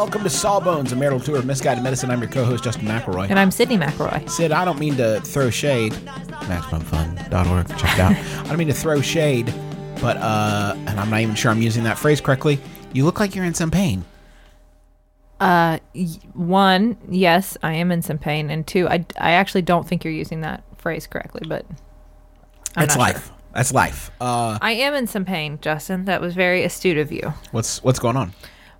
[0.00, 2.10] Welcome to Sawbones, a marital tour of misguided medicine.
[2.10, 3.28] I'm your co-host, Justin McElroy.
[3.28, 4.30] And I'm Sydnee McElroy.
[4.30, 5.92] Sid, I don't mean to throw shade.
[5.92, 7.68] MaximumFun.org.
[7.76, 8.12] Check it out.
[8.16, 9.52] I don't mean to throw shade,
[10.00, 12.58] but uh, and I'm not even sure I'm using that phrase correctly.
[12.94, 14.06] You look like you're in some pain.
[15.38, 19.86] Uh, y- one, yes, I am in some pain, and two, I, I actually don't
[19.86, 21.66] think you're using that phrase correctly, but
[22.74, 23.26] I'm That's life.
[23.26, 23.36] sure.
[23.52, 24.10] That's life.
[24.18, 26.06] Uh, I am in some pain, Justin.
[26.06, 27.34] That was very astute of you.
[27.50, 28.32] what's what's going on?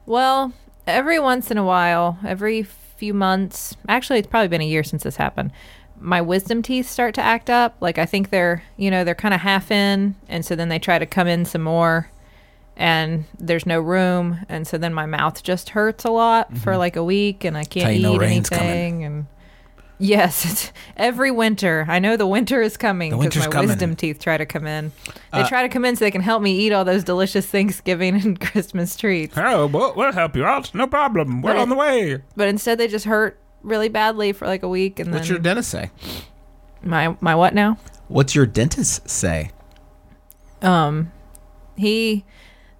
[0.07, 0.55] Well,
[0.87, 5.03] every once in a while, every few months, actually, it's probably been a year since
[5.03, 5.53] this happened.
[5.99, 7.77] My wisdom teeth start to act up.
[7.81, 10.79] Like I think they're, you know, they're kind of half in, and so then they
[10.79, 12.11] try to come in some more,
[12.77, 16.97] and there's no room, and so then my mouth just hurts a lot for like
[16.97, 19.05] a week, and I can't eat no anything.
[19.05, 19.27] And
[20.01, 21.87] yes, it's every winter.
[21.89, 23.69] I know the winter is coming because my coming.
[23.69, 24.91] wisdom teeth try to come in.
[25.33, 27.47] They Uh, try to come in so they can help me eat all those delicious
[27.47, 29.37] Thanksgiving and Christmas treats.
[29.39, 30.75] Oh, we'll, we'll help you out.
[30.75, 31.43] No problem.
[31.43, 32.21] We're on the way.
[32.37, 35.39] but instead they just hurt really badly for like a week and What's then your
[35.43, 35.91] dentist say?
[36.83, 37.77] my my what now
[38.09, 39.51] What's your dentist say?
[40.63, 41.13] um
[41.77, 42.25] he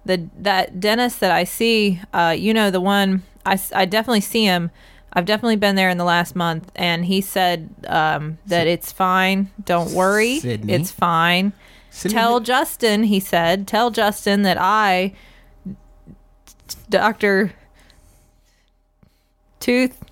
[0.05, 4.45] the that dentist that i see uh you know the one I I definitely see
[4.45, 4.69] him
[5.13, 9.49] i've definitely been there in the last month and he said um that it's fine
[9.63, 10.71] don't worry Sydnee?
[10.71, 11.53] it's fine
[11.91, 15.13] Sydnee, tell justin he said tell justin that i
[16.89, 17.53] dr
[19.59, 20.03] tooth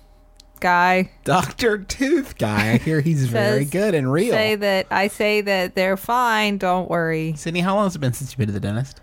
[0.60, 2.72] guy Doctor Tooth Guy.
[2.72, 4.32] I hear he's very good and real.
[4.32, 6.58] say that I say that they're fine.
[6.58, 7.32] Don't worry.
[7.34, 9.00] Sydnee, how long has it been since you've been to the dentist?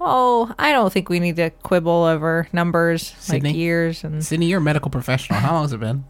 [0.00, 3.44] Oh, I don't think we need to quibble over numbers Sydnee?
[3.44, 4.16] like years and.
[4.22, 5.40] Sydnee, you're a medical professional.
[5.40, 6.04] How long has it been?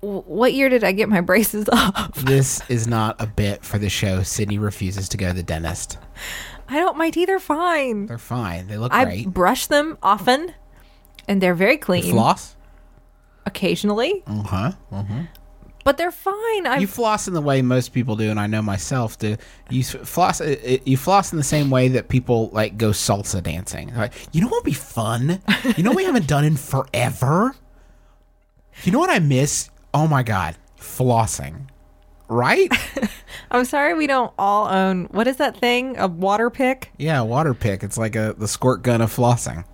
[0.00, 2.14] What year did I get my braces off?
[2.14, 4.20] This is not a bit for the show.
[4.20, 5.98] Sydnee refuses to go to the dentist.
[6.68, 6.96] I don't.
[6.98, 8.06] My teeth are fine.
[8.06, 8.66] They're fine.
[8.66, 9.28] They look I great.
[9.32, 10.52] brush them often,
[11.28, 12.02] and they're very You clean.
[12.12, 12.54] floss?
[13.46, 14.72] occasionally, Uh huh.
[14.90, 15.22] Uh-huh.
[15.86, 16.66] But they're fine.
[16.66, 19.36] I You floss in the way most people do, and I know myself do.
[19.70, 20.40] You floss.
[20.42, 23.94] uh, uh, You floss in the same way that people like go salsa dancing.
[23.94, 25.40] Like, you know what would be fun?
[25.76, 27.54] You know what we haven't done in forever.
[28.84, 29.70] You know what I miss?
[29.94, 31.68] Oh my god, flossing.
[32.28, 32.70] Right?
[33.52, 35.04] I'm sorry we don't all own.
[35.12, 35.96] What is that thing?
[35.98, 36.90] A water pick?
[36.98, 37.84] yeah, water pick.
[37.84, 39.64] It's like a the squirt gun of flossing.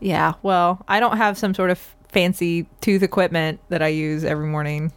[0.00, 0.34] Yeah.
[0.42, 1.78] Well, I don't have some sort of
[2.08, 4.92] fancy tooth equipment that I use every morning.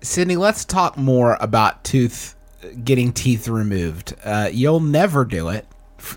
[0.00, 2.34] Sydnee, let's talk more about tooth
[2.84, 4.14] getting teeth removed.
[4.24, 5.66] Uh, you'll never do it.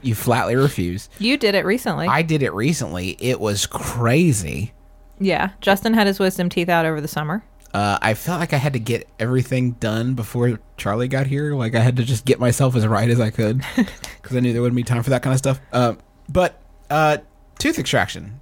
[0.02, 1.10] You flatly refuse.
[1.20, 2.08] You did it recently.
[2.08, 3.18] I did it recently.
[3.20, 4.74] It was crazy.
[5.20, 5.52] yeah.
[5.62, 7.44] Justin had his wisdom teeth out over the summer.
[7.74, 11.56] Uh, I felt like I had to get everything done before Charlie got here.
[11.56, 14.52] Like I had to just get myself as right as I could because I knew
[14.52, 15.62] there wouldn't be time for that kind of stuff.
[15.72, 15.94] Uh,
[16.28, 17.20] but uh,
[17.60, 18.41] tooth extraction.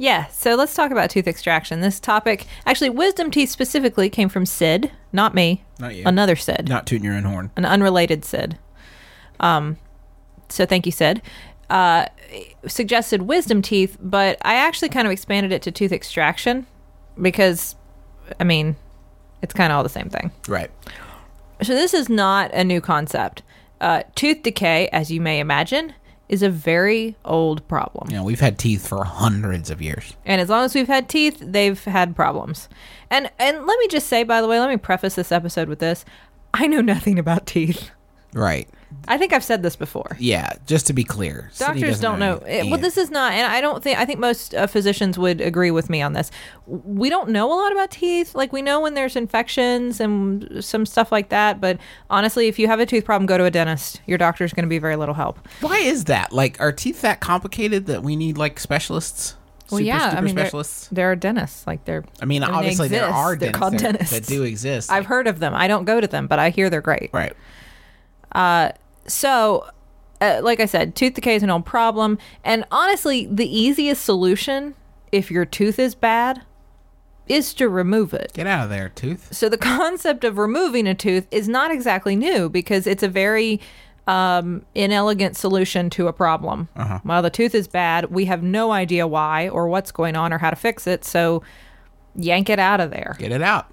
[0.00, 1.82] Yeah, so let's talk about tooth extraction.
[1.82, 6.04] This topic, actually, wisdom teeth specifically came from Sid, not me, Not you.
[6.06, 7.50] another Sid, Not tooting your own horn.
[7.54, 8.56] an unrelated Sid.
[9.40, 9.76] Um,
[10.48, 11.20] so thank you, Sid.
[11.68, 12.06] Uh,
[12.66, 16.66] suggested wisdom teeth, but I actually kind of expanded it to tooth extraction
[17.20, 17.76] because,
[18.40, 18.76] I mean,
[19.42, 20.30] it's kind of all the same thing.
[20.48, 20.70] Right.
[21.62, 23.42] So this is not a new concept.
[23.82, 25.92] Uh, tooth decay, as you may imagine,
[26.30, 28.08] is a very old problem.
[28.08, 30.14] You know, we've had teeth for hundreds of years.
[30.24, 32.68] And as long as we've had teeth, they've had problems.
[33.10, 35.80] And and let me just say, by the way, let me preface this episode with
[35.80, 36.04] this:
[36.54, 37.90] I know nothing about teeth.
[38.32, 38.68] Right.
[39.08, 40.16] I think I've said this before.
[40.20, 42.38] Yeah, just to be clear, Doctors don't know.
[42.46, 43.98] eh, Well, this is not, and I don't think.
[43.98, 46.30] I think most uh, physicians would agree with me on this.
[46.66, 48.34] We don't know a lot about teeth.
[48.34, 51.60] Like we know when there's infections and some stuff like that.
[51.60, 51.78] But
[52.10, 54.00] honestly, if you have a tooth problem, go to a dentist.
[54.06, 55.38] Your doctor's going to be very little help.
[55.60, 56.32] Why is that?
[56.32, 59.34] Like, are teeth that complicated that we need like specialists?
[59.70, 60.88] Well, Super, yeah, super I mean, specialists.
[60.90, 61.64] there are dentists.
[61.66, 62.04] Like they're.
[62.20, 64.12] I mean, obviously there are They're dentists called dentists.
[64.18, 64.90] that do exist.
[64.90, 65.54] I've heard of them.
[65.54, 67.10] I don't go to them, but I hear they're great.
[67.12, 67.32] right.
[69.06, 69.68] So,
[70.20, 72.18] uh, like I said, tooth decay is an old problem.
[72.44, 74.74] And honestly, the easiest solution,
[75.12, 76.42] if your tooth is bad,
[77.26, 78.32] is to remove it.
[78.34, 79.32] Get out of there, tooth.
[79.34, 83.60] So, the concept of removing a tooth is not exactly new because it's a very
[84.06, 86.68] um, inelegant solution to a problem.
[87.02, 90.38] While the tooth is bad, we have no idea why or what's going on or
[90.38, 91.04] how to fix it.
[91.04, 91.42] So,
[92.14, 93.16] yank it out of there.
[93.18, 93.72] Get it out.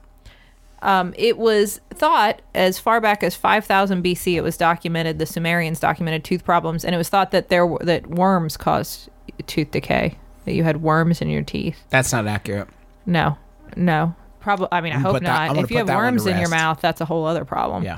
[0.81, 4.35] Um, it was thought as far back as 5000 BC.
[4.35, 5.17] It was documented.
[5.19, 9.09] The Sumerians documented tooth problems, and it was thought that there were, that worms caused
[9.47, 10.17] tooth decay.
[10.45, 11.77] That you had worms in your teeth.
[11.89, 12.69] That's not accurate.
[13.05, 13.37] No,
[13.75, 14.15] no.
[14.39, 14.67] Probably.
[14.71, 15.57] I mean, I hope that- not.
[15.57, 17.83] If you have that one to worms in your mouth, that's a whole other problem.
[17.83, 17.97] Yeah.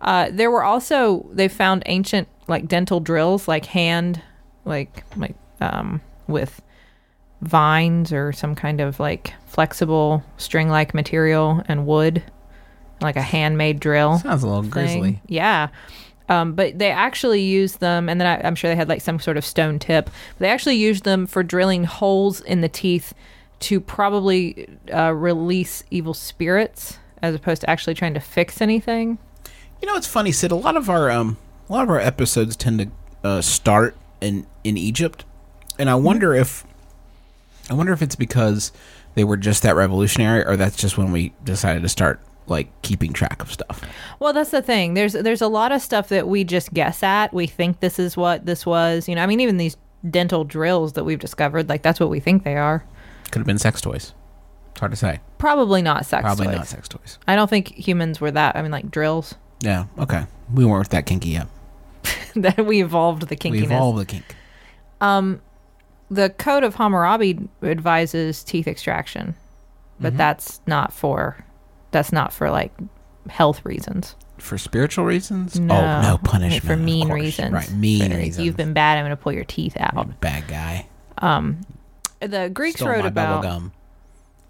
[0.00, 4.22] Uh, there were also they found ancient like dental drills, like hand,
[4.64, 6.62] like like um, with
[7.40, 12.22] vines or some kind of like flexible string-like material and wood,
[13.00, 14.18] like a handmade drill.
[14.18, 14.70] Sounds a little thing.
[14.70, 15.22] grizzly.
[15.26, 15.68] Yeah.
[16.28, 19.18] Um, but they actually used them, and then I, I'm sure they had like some
[19.18, 20.06] sort of stone tip.
[20.06, 23.14] But they actually used them for drilling holes in the teeth
[23.60, 29.18] to probably uh, release evil spirits, as opposed to actually trying to fix anything.
[29.80, 30.50] You know, it's funny, Sid.
[30.50, 31.38] A lot of our um,
[31.68, 32.90] a lot of our episodes tend to
[33.26, 35.24] uh, start in in Egypt,
[35.78, 36.64] and I wonder if
[37.70, 38.72] I wonder if it's because
[39.14, 43.12] they were just that revolutionary, or that's just when we decided to start like keeping
[43.12, 43.82] track of stuff.
[44.20, 44.94] Well, that's the thing.
[44.94, 47.32] There's there's a lot of stuff that we just guess at.
[47.34, 49.08] We think this is what this was.
[49.08, 49.76] You know, I mean, even these
[50.08, 52.84] dental drills that we've discovered, like that's what we think they are.
[53.30, 54.14] Could have been sex toys.
[54.70, 55.20] It's hard to say.
[55.38, 56.56] Probably not sex Probably toys.
[56.56, 57.18] not sex toys.
[57.26, 58.56] I don't think humans were that.
[58.56, 59.86] I mean, like drills Yeah.
[59.98, 60.24] Okay.
[60.54, 61.48] We weren't that kinky yet.
[62.36, 63.50] that we evolved the kinkiness.
[63.52, 64.36] We evolved the kink.
[65.00, 65.42] Um,
[66.10, 69.34] the code of Hammurabi advises teeth extraction,
[70.00, 70.16] but Mm-hmm.
[70.18, 71.44] that's not for
[71.90, 72.72] that's not for like
[73.28, 74.14] health reasons.
[74.38, 75.58] For spiritual reasons?
[75.58, 77.52] No, oh no, punishment for mean reasons.
[77.52, 78.46] Right, mean For, reasons.
[78.46, 78.96] You've been bad.
[78.98, 80.20] I'm going to pull your teeth out.
[80.20, 80.86] bad guy.
[81.18, 81.60] Um
[82.20, 83.72] The Greeks Stole wrote about bubble gum.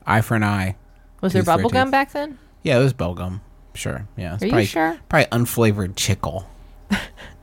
[0.06, 0.76] Eye for an eye.
[1.22, 1.92] was there tooth for a bubble gum tooth.
[1.92, 2.38] back then?
[2.62, 3.40] Yeah, it was bubble gum.
[3.74, 4.06] Sure.
[4.16, 4.32] Yeah.
[4.40, 4.98] Are you probably, sure?
[5.08, 6.48] Probably unflavored chicle.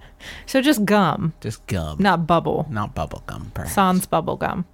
[0.45, 1.97] So just gum, Just gum.
[1.99, 2.67] not bubble.
[2.69, 3.51] Not bubble gum.
[3.53, 3.73] Perhaps.
[3.73, 4.65] Sans bubble gum.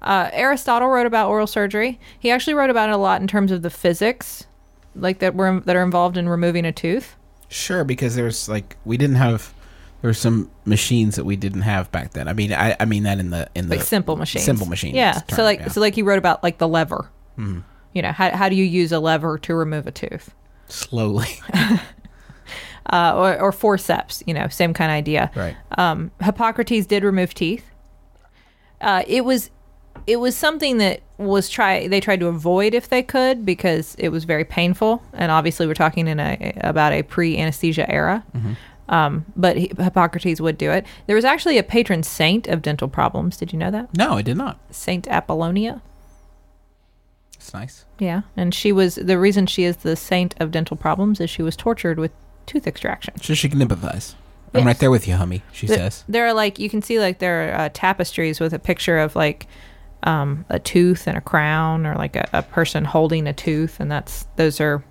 [0.00, 1.98] Uh, Aristotle wrote about oral surgery.
[2.18, 4.46] He actually wrote about it a lot in terms of the physics,
[4.94, 7.16] like that were that are involved in removing a tooth.
[7.48, 9.52] Sure, because there's like we didn't have
[10.00, 12.28] there were some machines that we didn't have back then.
[12.28, 14.44] I mean, I, I mean that in the in the like simple machines.
[14.44, 14.94] Simple machines.
[14.94, 15.14] Yeah.
[15.14, 15.68] term, so like yeah.
[15.68, 17.10] So like he wrote about like the lever.
[17.36, 20.34] You know how how do you use a lever to remove a tooth?
[20.70, 21.26] slowly.
[22.90, 24.22] Uh, or, or forceps.
[24.26, 25.30] You know, same kind of idea.
[25.36, 25.56] right.
[25.76, 27.64] Um, Hippocrates did remove teeth.
[28.80, 29.50] Uh, it was
[30.06, 34.08] it was something that was try they tried to avoid if they could because it
[34.10, 38.24] was very painful and obviously we're talking in a about a pre anesthesia era.
[38.88, 40.86] Um, but Hi- Hippocrates would do it.
[41.06, 43.36] There was actually a patron saint of dental problems.
[43.36, 43.94] Did you know that?
[43.98, 44.58] No, I did not.
[44.70, 45.82] Saint Apollonia.
[47.34, 47.84] It's nice.
[47.98, 51.42] Yeah, and she was the reason she is the saint of dental problems is she
[51.42, 52.12] was tortured with
[52.48, 53.14] tooth extraction.
[53.20, 54.14] So she can empathize.
[54.54, 54.66] I'm Yes.
[54.66, 55.42] right there with you, hummy.
[55.52, 56.04] She says.
[56.08, 59.14] There are like you can see like there are uh, tapestries with a picture of
[59.14, 59.46] like
[60.04, 63.90] um, a tooth and a crown, or like a, a person holding a tooth, and
[63.90, 64.82] that's those are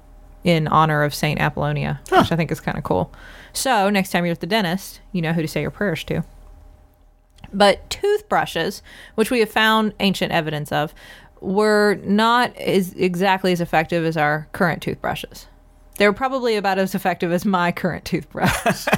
[0.44, 3.12] in honor of Saint Apollonia, which I think is kind of cool.
[3.52, 6.24] So next time you're at the dentist, you know who to say your prayers to.
[7.54, 8.82] But toothbrushes,
[9.16, 10.94] which we have found ancient evidence of,
[11.42, 15.48] were not as exactly as effective as our current toothbrushes.
[15.98, 18.88] They were probably about as effective as my current toothbrush.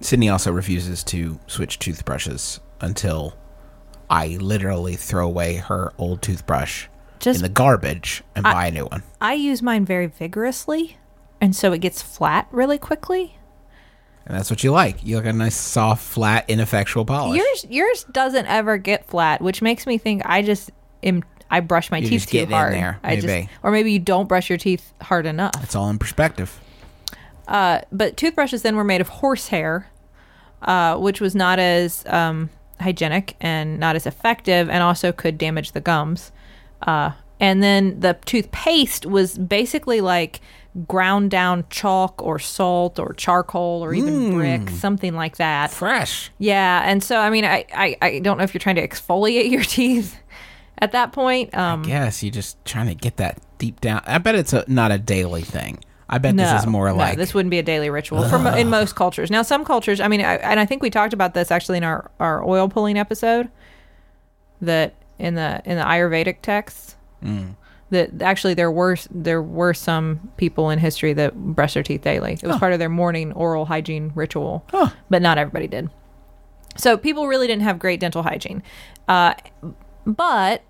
[0.00, 3.36] Sydnee also refuses to switch toothbrushes until
[4.08, 6.88] I literally throw away her old toothbrush
[7.20, 9.02] Just in the garbage and buy a new one.
[9.20, 10.96] I use mine very vigorously,
[11.40, 13.36] and so it gets flat really quickly.
[14.26, 15.04] And that's what you like.
[15.04, 17.38] You like a nice, soft, flat, ineffectual polish.
[17.38, 20.70] Yours yours doesn't ever get flat, which makes me think I just
[21.02, 22.74] am I brush my You're teeth just too hard.
[22.74, 25.52] there, I just or maybe you don't brush your teeth hard enough.
[25.62, 26.60] it's all in perspective.
[27.48, 29.90] Uh, but toothbrushes then were made of horsehair,
[30.62, 32.48] uh, which was not as um,
[32.80, 36.30] hygienic and not as effective, and also could damage the gums.
[36.82, 40.40] Uh, and then the toothpaste was basically like
[40.86, 45.72] ground down chalk or salt or charcoal or even brick, something like that.
[45.72, 46.30] Fresh.
[46.38, 49.50] Yeah, and so I mean, I, I I don't know if you're trying to exfoliate
[49.50, 50.16] your teeth
[50.80, 51.54] at that point.
[51.56, 54.02] Um, Yes, you're just trying to get that deep down.
[54.06, 55.78] I bet it's a, not a daily thing.
[56.08, 58.36] I bet no, this is more no, like this wouldn't be a daily ritual for
[58.56, 59.30] in most cultures.
[59.30, 61.84] Now, some cultures, I mean, I, and I think we talked about this actually in
[61.84, 63.48] our our oil pulling episode.
[64.60, 67.54] That in the in the Ayurvedic texts, Mm.
[67.90, 72.32] that actually there were there were some people in history that brushed their teeth daily.
[72.32, 74.90] It was part of their morning oral hygiene ritual, Huh.
[75.10, 75.90] but not everybody did.
[76.76, 78.62] So people really didn't have great dental hygiene,
[79.06, 79.34] uh,
[80.06, 80.62] but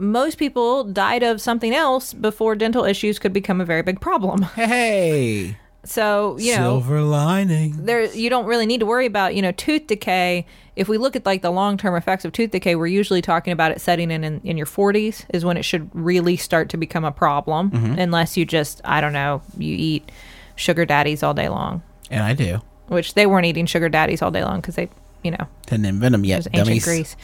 [0.00, 4.42] most people died of something else before dental issues could become a very big problem.
[4.56, 7.84] hey, So you know silver lining.
[7.84, 11.16] there you don't really need to worry about you know tooth decay if we look
[11.16, 14.22] at like the long-term effects of tooth decay we're usually talking about it setting in
[14.24, 17.98] in, in your 40s is when it should really start to become a problem mm-hmm.
[17.98, 20.12] unless you just i don't know you eat
[20.54, 22.60] sugar daddies all day long And I do.
[22.88, 24.90] which they weren't eating sugar daddies all day long because they
[25.24, 26.84] you know Didn't invent them it yet, was ancient dummies.
[26.84, 27.16] Greece.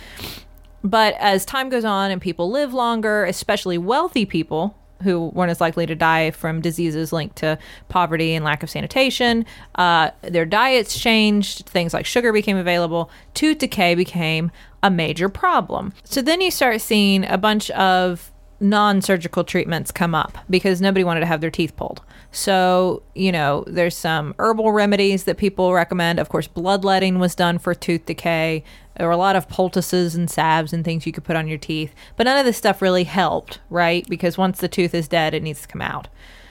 [0.86, 5.60] But as time goes on and people live longer, especially wealthy people who weren't as
[5.60, 10.96] likely to die from diseases linked to poverty and lack of sanitation, uh, their diets
[10.96, 11.66] changed.
[11.66, 13.10] Things like sugar became available.
[13.34, 14.52] Tooth decay became
[14.84, 15.92] a major problem.
[16.04, 21.02] So then you start seeing a bunch of non surgical treatments come up because nobody
[21.02, 22.00] wanted to have their teeth pulled.
[22.30, 26.20] So, you know, there's some herbal remedies that people recommend.
[26.20, 28.62] Of course, bloodletting was done for tooth decay.
[28.98, 31.58] There were a lot of poultices and salves and things you could put on your
[31.58, 31.94] teeth.
[32.16, 34.06] But none of this stuff really helped, right?
[34.08, 36.08] Because once the tooth is dead, it needs to come out.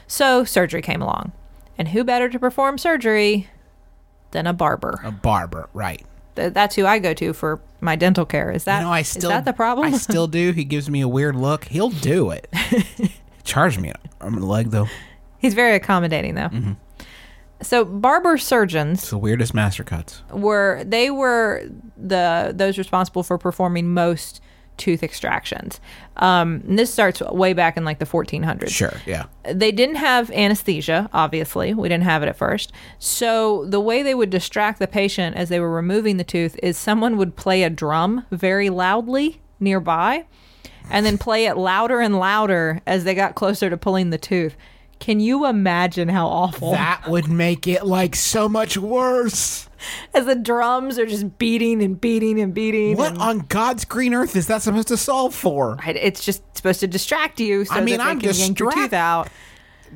[0.08, 1.32] So surgery came along.
[1.78, 3.48] And who better to perform surgery
[4.32, 5.02] than a barber?
[5.04, 6.06] A barber, right?
[6.36, 8.52] Th- That's who I go to for my dental care.
[8.52, 9.94] Is that you know, I is still that the problem?
[9.94, 10.52] I still do.
[10.52, 11.66] He gives me a weird look.
[11.66, 12.48] He'll do it.
[13.44, 14.88] Charge me arm and a leg though.
[15.38, 16.50] He's very accommodating though.
[16.50, 16.74] Mm-hmm.
[17.66, 20.22] So barber surgeons It's the weirdest master cuts.
[20.32, 21.64] were they were
[21.98, 24.40] the those responsible for performing most
[24.78, 25.80] tooth extractions.
[26.18, 28.70] Um, and this starts way back in like the 1400s.
[28.70, 29.26] Sure, yeah.
[29.50, 31.74] They didn't have anesthesia, obviously.
[31.74, 32.72] We didn't have it at first.
[33.00, 36.78] So the way they would distract the patient as they were removing the tooth is
[36.78, 40.26] someone would play a drum very loudly nearby
[40.90, 44.56] and then play it louder and louder as they got closer to pulling the tooth.
[45.00, 46.72] Can you imagine how awful?
[46.72, 49.70] That would make it like so much worse.
[50.14, 52.98] as the drums are just beating and beating and beating.
[52.98, 55.78] What and- on God's green earth is that supposed to solve for?
[55.86, 58.94] It's just supposed to distract you so I mean, I'm can yank your distract- teeth
[58.94, 59.30] out.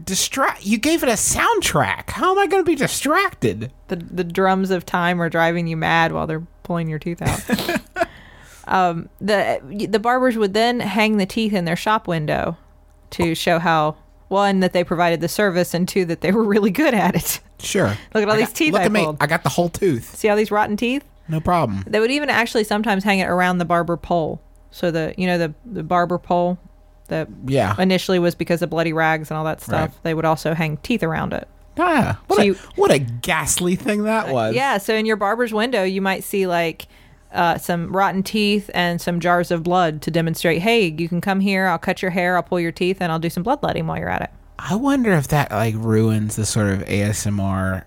[0.03, 0.65] Distract.
[0.65, 2.11] You gave it a soundtrack.
[2.11, 3.71] How am I going to be distracted?
[3.87, 8.07] The the drums of time are driving you mad while they're pulling your teeth out.
[8.67, 12.55] um, the the barbers would then hang the teeth in their shop window
[13.11, 13.97] to show how
[14.29, 17.39] one that they provided the service and two that they were really good at it.
[17.59, 17.87] Sure.
[18.13, 19.03] Look at all these teeth Look I at me.
[19.03, 19.17] pulled.
[19.21, 20.15] I got the whole tooth.
[20.15, 21.03] See all these rotten teeth?
[21.27, 21.83] No problem.
[21.85, 24.41] They would even actually sometimes hang it around the barber pole.
[24.71, 26.57] So the you know the the barber pole
[27.09, 27.75] that Yeah.
[27.79, 29.89] initially was because of bloody rags and all that stuff.
[29.91, 30.03] Right.
[30.03, 31.47] They would also hang teeth around it.
[31.77, 34.53] Ah, what, So a, you- what a ghastly thing that was.
[34.53, 36.87] Yeah, so in your barber's window, you might see like
[37.31, 41.39] uh, some rotten teeth and some jars of blood to demonstrate, hey, you can come
[41.39, 41.67] here.
[41.67, 44.09] I'll cut your hair, I'll pull your teeth, and I'll do some bloodletting while you're
[44.09, 44.29] at it.
[44.57, 47.83] I wonder if that like ruins the sort of ASMR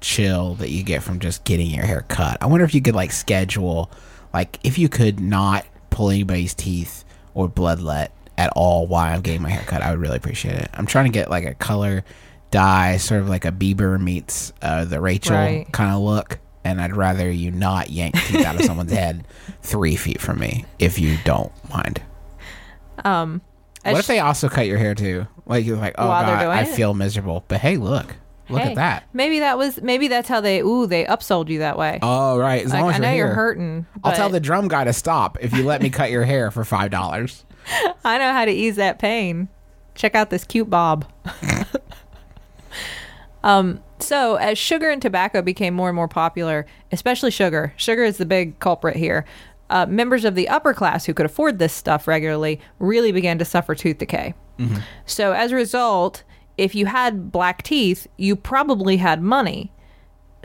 [0.00, 2.38] chill that you get from just getting your hair cut.
[2.40, 3.90] I wonder if you could like schedule
[4.34, 9.40] like if you could not pull anybody's teeth or bloodlet at all while I'm getting
[9.42, 9.82] my hair cut.
[9.82, 10.68] I would really appreciate it.
[10.74, 12.04] I'm trying to get like a color
[12.50, 15.70] dye, sort of like a Bieber meets uh, the Rachel Right.
[15.72, 16.38] kind of look.
[16.66, 19.24] And I'd rather you not yank teeth out of someone's head
[19.62, 22.02] three feet from me if you don't mind.
[23.04, 23.40] Um,
[23.84, 25.28] What if they also cut your hair too?
[25.46, 26.74] Like you're like, oh While god, I it?
[26.74, 27.44] feel miserable.
[27.46, 28.16] But hey, look,
[28.48, 29.04] look hey, at that.
[29.12, 32.00] Maybe that was maybe that's how they ooh they upsold you that way.
[32.02, 33.86] Oh right, as like, long as I know you're, you're hurting.
[34.02, 36.64] I'll tell the drum guy to stop if you let me cut your hair for
[36.64, 37.44] five dollars.
[38.04, 39.48] I know how to ease that pain.
[39.94, 41.06] Check out this cute bob.
[43.44, 48.18] um, so as sugar and tobacco became more and more popular, especially sugar, sugar is
[48.18, 49.24] the big culprit here.
[49.68, 53.44] Uh, members of the upper class who could afford this stuff regularly really began to
[53.44, 54.34] suffer tooth decay.
[55.04, 56.22] So as a result,
[56.56, 59.70] if you had black teeth, you probably had money.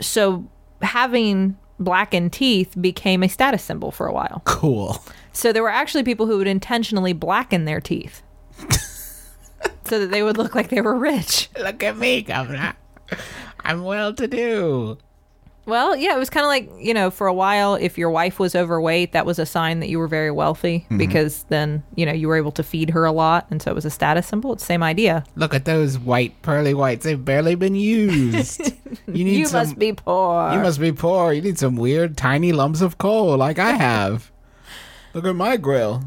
[0.02, 0.50] So
[0.82, 4.42] having blackened teeth became a status symbol for a while.
[4.46, 5.02] Cool.
[5.32, 8.22] So there were actually people who would intentionally blacken their teeth
[9.86, 11.50] so that they would look like they were rich.
[11.58, 12.74] Look at me, governor.
[13.66, 14.98] I'm well to do.
[15.68, 18.40] Well, yeah, it was kind of like, you know, for a while, if your wife
[18.40, 22.12] was overweight, that was a sign that you were very wealthy because then, you know,
[22.12, 23.46] you were able to feed her a lot.
[23.52, 24.54] And so it was a status symbol.
[24.54, 25.24] It's the same idea.
[25.36, 27.04] Look at those white pearly whites.
[27.06, 28.74] They've barely been used.
[29.08, 30.52] You need You some, must be poor.
[30.52, 31.32] You must be poor.
[31.32, 34.32] You need some weird tiny lumps of coal like I have.
[35.14, 36.04] Look at my grill.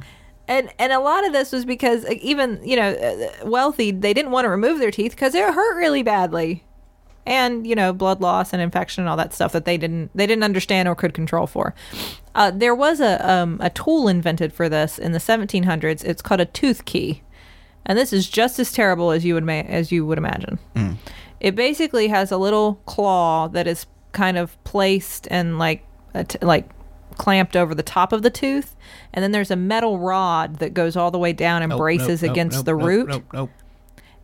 [0.48, 4.32] and and a lot of this was because even you know uh, wealthy they didn't
[4.32, 6.62] want to remove their teeth because it hurt really badly
[7.26, 10.26] and you know blood loss and infection and all that stuff that they didn't they
[10.26, 11.74] didn't understand or could control for.
[12.34, 16.40] Uh, there was a um, a tool invented for this in the 1700s it's called
[16.40, 17.22] a tooth key.
[17.86, 20.58] And this is just as terrible as you would ma- as you would imagine.
[21.40, 25.84] It basically has a little claw that is kind of placed and like
[26.40, 26.70] like
[27.18, 28.74] clamped over the top of the tooth.
[29.12, 32.22] And then there's a metal rod that goes all the way down and Nope, braces
[32.22, 33.22] nope, against nope, the root.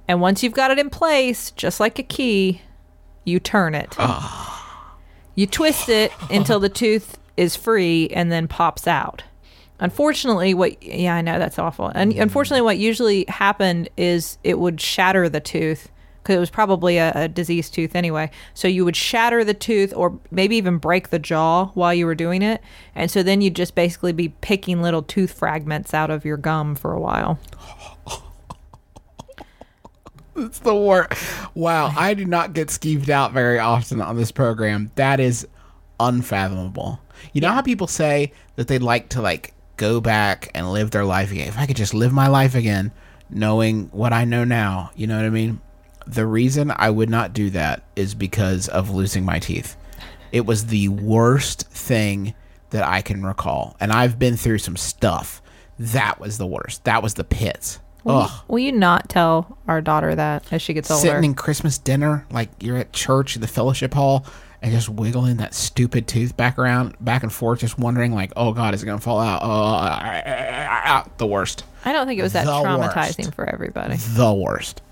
[0.08, 2.62] and once you've got it in place just like a key
[3.30, 3.96] you turn it.
[5.34, 9.22] You twist it until the tooth is free and then pops out.
[9.78, 11.90] Unfortunately what yeah i know that's awful.
[11.94, 15.88] And unfortunately what usually happened is it would shatter the tooth
[16.22, 18.30] because it was probably a, a diseased tooth anyway.
[18.52, 22.14] So you would shatter the tooth or maybe even break the jaw while you were
[22.14, 22.60] doing it.
[22.94, 26.74] And so then you'd just basically be picking little tooth fragments out of your gum
[26.74, 27.96] for a while oh,
[30.50, 31.22] It's the worst.
[31.54, 34.90] Wow, I do not get skeeved out very often on this program.
[34.94, 35.46] That is
[35.98, 36.98] unfathomable.
[37.34, 41.04] You know how people say that they'd like to like go back and live their
[41.04, 41.48] life again.
[41.48, 42.90] If I could just live my life again,
[43.28, 45.60] knowing what I know now, you know what I mean?
[46.06, 49.76] The reason I would not do that is because of losing my teeth.
[50.32, 52.34] It was the worst thing
[52.70, 53.76] that I can recall.
[53.78, 55.42] And I've been through some stuff.
[55.78, 56.84] That was the worst.
[56.84, 57.78] That was the pits.
[58.06, 61.76] Ugh will you not tell our daughter that as she gets older sitting in Christmas
[61.78, 64.24] dinner, like you're at church in the fellowship hall,
[64.62, 68.52] and just wiggling that stupid tooth back around, back and forth, just wondering, like, oh
[68.52, 69.40] God, is it gonna fall out?
[69.42, 71.64] Oh, the worst.
[71.84, 73.34] I don't think it was that The traumatizing worst.
[73.34, 73.96] for everybody.
[73.96, 74.82] The worst.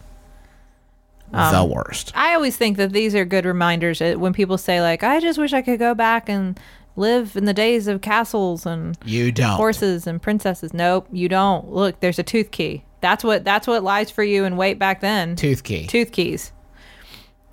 [1.32, 2.12] Um, the worst.
[2.14, 5.38] I always think that these are good reminders uh, when people say like, "I just
[5.38, 6.58] wish I could go back and
[6.96, 9.56] live in the days of castles and You don't.
[9.56, 11.70] horses and princesses." Nope, you don't.
[11.70, 12.84] Look, there's a tooth key.
[13.00, 15.36] That's what that's what lies for you and wait back then.
[15.36, 15.86] Tooth key.
[15.86, 16.52] Tooth keys.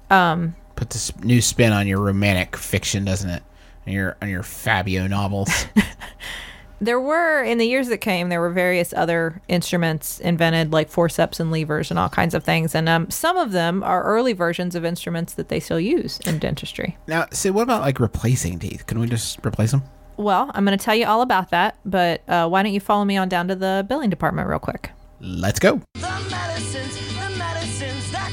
[0.10, 3.44] Um, Put this new spin on your romantic fiction, doesn't it?
[3.88, 5.50] On your on your Fabio novels.
[6.82, 11.40] There were in the years that came, there were various other instruments invented, like forceps
[11.40, 12.76] and levers and all kinds of things.
[12.76, 16.38] And um, some of them are early versions of instruments that they still use in
[16.38, 16.98] dentistry.
[17.08, 18.86] now, see, what about like replacing teeth?
[18.88, 19.84] Can we just replace them?
[20.18, 23.06] Well, I'm going to tell you all about that, but uh, why don't you follow
[23.06, 24.92] me on down to the billing department real quick?
[25.26, 25.82] Let's go.
[25.96, 28.32] The medicines, the medicines that.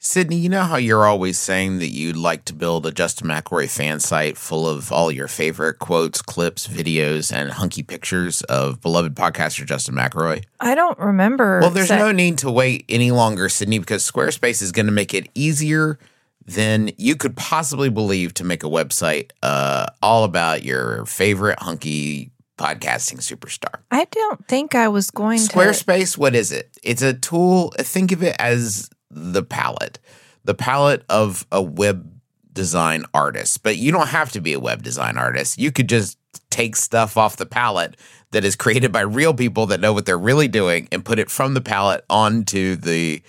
[0.00, 3.68] Sydnee, you know how you're always saying that you'd like to build a Justin McElroy
[3.68, 9.16] fan site full of all your favorite quotes, clips, videos, and hunky pictures of beloved
[9.16, 10.44] podcaster Justin McElroy?
[10.60, 11.58] I don't remember.
[11.60, 15.12] Well, there's no need to wait any longer, Sydnee, because Squarespace is going to make
[15.12, 15.98] it easier
[16.46, 22.30] than you could possibly believe to make a website uh, all about your favorite hunky
[22.56, 23.80] podcasting superstar.
[23.90, 25.44] I don't think I was going to.
[25.44, 26.76] Squarespace, what is it?
[26.82, 27.72] It's a tool.
[27.78, 29.98] Think of it as the palette,
[30.44, 32.12] the palette of a web
[32.52, 33.62] design artist.
[33.62, 35.58] But you don't have to be a web design artist.
[35.58, 36.18] You could just
[36.50, 37.96] take stuff off the palette
[38.32, 41.30] that is created by real people that know what they're really doing and put it
[41.30, 43.22] from the palette onto the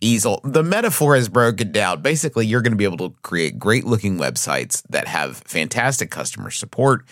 [0.00, 0.40] easel.
[0.44, 2.02] The metaphor is broken down.
[2.02, 6.50] Basically, you're going to be able to create great looking websites that have fantastic customer
[6.50, 7.04] support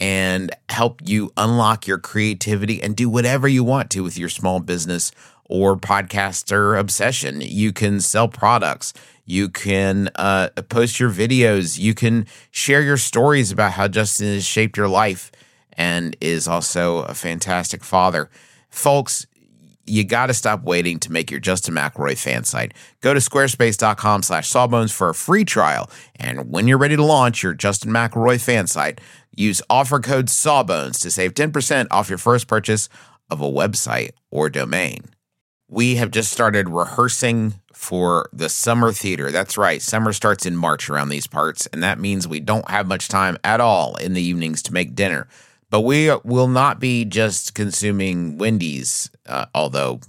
[0.00, 4.60] and help you unlock your creativity and do whatever you want to with your small
[4.60, 5.10] business
[5.44, 7.40] or podcaster obsession.
[7.40, 8.92] You can sell products.
[9.24, 11.78] You can uh, post your videos.
[11.78, 15.32] You can share your stories about how Justin has shaped your life
[15.72, 18.30] and is also a fantastic father.
[18.70, 19.26] Folks,
[19.88, 22.74] you got to stop waiting to make your Justin McElroy fan site.
[23.00, 25.90] Go to squarespace.com slash sawbones for a free trial.
[26.16, 29.00] And when you're ready to launch your Justin McElroy fan site,
[29.38, 32.88] use offer code sawbones to save 10% off your first purchase
[33.30, 35.04] of a website or domain.
[35.68, 39.30] We have just started rehearsing for the summer theater.
[39.30, 39.82] That's right.
[39.82, 43.36] Summer starts in March around these parts, and that means we don't have much time
[43.44, 45.28] at all in the evenings to make dinner.
[45.70, 50.00] But we will not be just consuming Wendy's, uh, although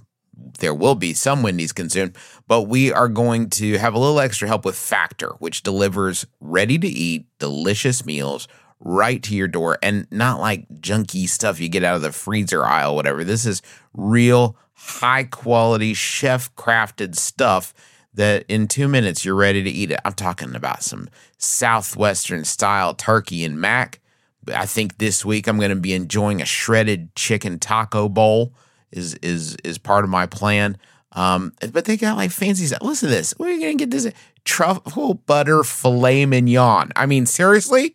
[0.58, 2.16] there will be some Wendy's consumed,
[2.48, 6.78] but we are going to have a little extra help with Factor, which delivers ready
[6.78, 8.48] to eat, delicious meals
[8.80, 12.64] right to your door and not like junky stuff you get out of the freezer
[12.64, 13.24] aisle, whatever.
[13.24, 13.62] This is
[13.94, 17.74] real high quality chef crafted stuff
[18.14, 20.00] that in two minutes you're ready to eat it.
[20.04, 24.00] I'm talking about some Southwestern style turkey and mac.
[24.52, 28.54] I think this week I'm going to be enjoying a shredded chicken taco bowl.
[28.90, 30.76] Is is is part of my plan.
[31.12, 32.82] Um, but they got like fancy stuff.
[32.82, 33.32] Listen to this.
[33.36, 34.12] Where are you going to get this
[34.44, 36.90] truffle butter filet mignon?
[36.96, 37.94] I mean, seriously,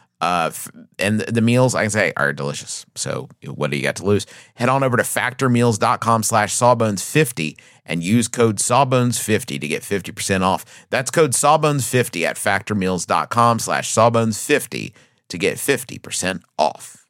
[0.21, 2.85] Uh, f- and the, meals, I can say, are delicious.
[2.93, 4.27] So what do you got to lose?
[4.53, 7.57] Head on over to factormeals.com slash sawbones50
[7.87, 10.63] and use code sawbones50 to get 50% off.
[10.91, 14.93] That's code sawbones50 at factormeals.com slash sawbones50
[15.29, 17.05] to get 50% off.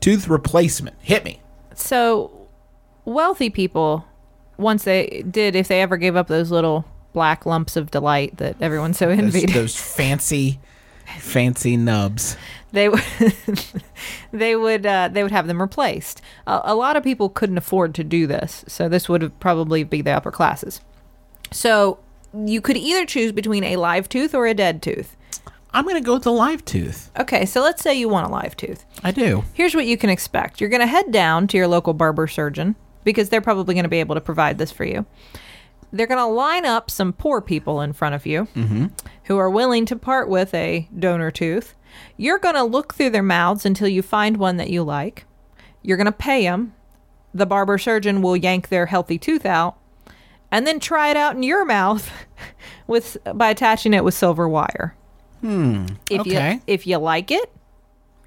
[0.00, 0.96] Tooth replacement.
[1.00, 1.40] Hit me.
[1.74, 2.48] So,
[3.04, 4.04] wealthy people,
[4.56, 8.56] once they did, if they ever gave up those little black lumps of delight that
[8.60, 10.58] everyone so Those, envied, those fancy,
[11.18, 12.36] fancy nubs.
[12.72, 13.02] they would
[14.32, 16.22] they would uh, they would have them replaced.
[16.46, 20.02] A a lot of people couldn't afford to do this, so this would probably be
[20.02, 20.80] the upper classes.
[21.50, 21.98] So
[22.34, 25.16] you could either choose between a live tooth or a dead tooth.
[25.74, 27.10] I'm going to go with the live tooth.
[27.18, 28.84] Okay, so let's say you want a live tooth.
[29.02, 29.42] I do.
[29.54, 30.60] Here's what you can expect.
[30.60, 33.88] You're going to head down to your local barber surgeon because they're probably going to
[33.88, 35.06] be able to provide this for you.
[35.92, 38.48] They're going to line up some poor people in front of you
[39.24, 41.74] who are willing to part with a donor tooth.
[42.16, 45.26] You're going to look through their mouths until you find one that you like.
[45.82, 46.74] You're going to pay them.
[47.34, 49.76] The barber surgeon will yank their healthy tooth out
[50.50, 52.10] and then try it out in your mouth
[52.86, 54.94] with by attaching it with silver wire.
[55.40, 55.86] Hmm.
[56.08, 56.54] If okay.
[56.54, 57.52] you if you like it,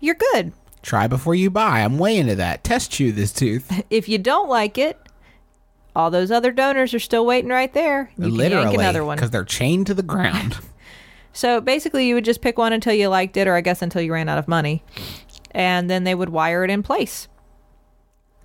[0.01, 0.51] you're good.
[0.81, 1.79] Try before you buy.
[1.81, 2.63] I'm way into that.
[2.63, 3.71] Test chew this tooth.
[3.89, 4.99] If you don't like it,
[5.95, 8.11] all those other donors are still waiting right there.
[8.17, 8.65] You can Literally.
[8.65, 9.15] yank another one.
[9.17, 10.57] Because they're chained to the ground.
[11.37, 14.01] So basically, you would just pick one until you liked it, or I guess until
[14.01, 14.85] you ran out of money,
[15.51, 17.27] and then they would wire it in place,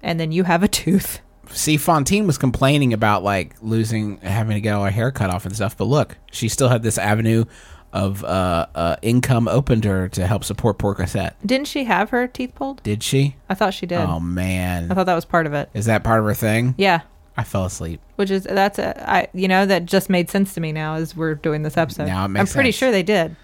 [0.03, 1.21] and then you have a tooth.
[1.51, 5.47] See, Fantine was complaining about like losing, having to get all her hair cut off
[5.47, 5.77] and stuff.
[5.77, 7.45] But look, she still had this avenue
[7.93, 11.37] of uh, uh, income opened to her to help support Poor Cosette.
[11.47, 12.83] Didn't she have her teeth pulled?
[12.83, 13.37] Did she?
[13.49, 14.01] I thought she did.
[14.01, 15.71] Oh man, I thought that was part of it.
[15.75, 16.75] is that part of her thing?
[16.77, 17.03] Yeah,
[17.37, 18.01] I fell asleep.
[18.17, 21.17] which is that's a I you know that just made sense to me now as
[21.17, 22.07] we're doing this episode.
[22.07, 22.75] Now it I'm pretty sense.
[22.77, 23.37] sure they did.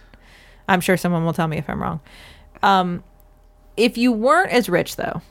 [0.69, 2.01] I'm sure someone will tell me if I'm wrong.
[2.63, 3.05] Um,
[3.77, 5.23] if you weren't as rich though,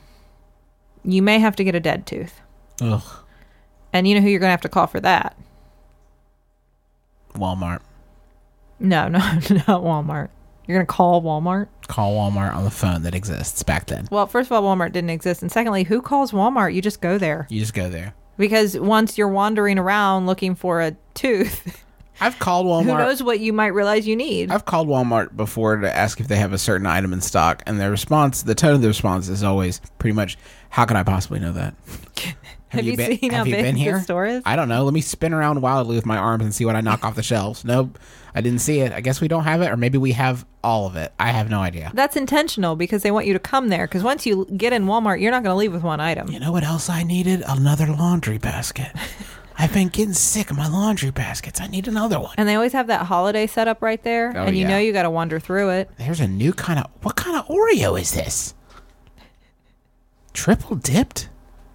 [1.04, 2.40] you may have to get a dead tooth,
[2.80, 3.02] Ugh,
[3.92, 5.36] and you know who you're gonna have to call for that.
[7.34, 7.80] Walmart.
[8.78, 9.40] No, no, not
[9.82, 10.28] Walmart.
[10.66, 11.68] You're gonna call Walmart.
[11.86, 14.08] Call Walmart on the phone that exists back then.
[14.10, 16.74] Well, first of all, Walmart didn't exist, and secondly, who calls Walmart?
[16.74, 18.14] You just go there You just go there.
[18.36, 21.84] Because once you're wandering around looking for a tooth,
[22.20, 22.84] I've called Walmart.
[22.84, 24.50] who knows what you might realize you need.
[24.50, 27.78] I've called Walmart before to ask if they have a certain item in stock, and
[27.78, 30.38] their response, the tone of the response is always pretty much,
[30.70, 31.74] "How can I possibly know that?"
[32.68, 34.42] Have you been, seen how have you big been the store is?
[34.44, 34.84] I don't know.
[34.84, 37.22] Let me spin around wildly with my arms and see what I knock off the
[37.22, 37.64] shelves.
[37.64, 37.96] Nope,
[38.36, 38.92] I didn't see it.
[38.92, 41.12] I guess we don't have it, or maybe we have all of it.
[41.18, 41.90] I have no idea.
[41.94, 43.86] That's intentional because they want you to come there.
[43.86, 46.30] Because once you get in Walmart, you're not going to leave with one item.
[46.30, 47.42] You know what else I needed?
[47.48, 48.92] Another laundry basket.
[49.58, 51.62] I've been getting sick of my laundry baskets.
[51.62, 52.34] I need another one.
[52.36, 54.68] And they always have that holiday setup right there, Oh, and you yeah.
[54.68, 55.90] know you got to wander through it.
[55.96, 58.52] There's a new kind of what kind of Oreo is this?
[60.34, 61.30] Triple dipped.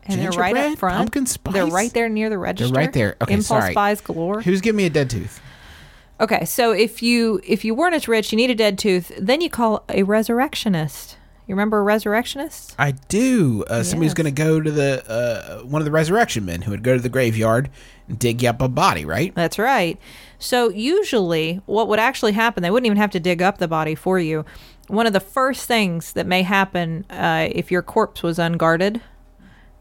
[0.06, 0.98] And they're right up front.
[0.98, 1.54] Pumpkin spice?
[1.54, 2.72] They're right there near the register.
[2.74, 3.16] They're right there.
[3.22, 3.74] Okay, Impulse sorry.
[3.74, 4.42] buys galore.
[4.42, 5.40] Who's giving me a dead tooth?
[6.22, 9.12] Okay, so if you if you weren't as rich, you need a dead tooth.
[9.18, 11.18] Then you call a resurrectionist.
[11.48, 12.76] You remember a resurrectionist?
[12.78, 13.66] I do.
[13.68, 16.84] Uh, somebody's going to go to the uh, one of the resurrection men who would
[16.84, 17.72] go to the graveyard
[18.08, 19.34] and dig up a body, right?
[19.34, 20.00] That's right.
[20.38, 22.62] So usually, what would actually happen?
[22.62, 24.46] They wouldn't even have to dig up the body for you.
[24.88, 29.02] One of the first things that may happen uh, if your corpse was unguarded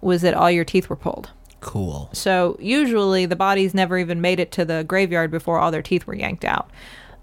[0.01, 1.31] was that all your teeth were pulled.
[1.61, 2.09] Cool.
[2.13, 6.07] So usually, the bodies never even made it to the graveyard before all their teeth
[6.07, 6.71] were yanked out.